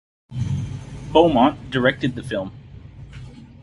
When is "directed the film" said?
1.69-2.51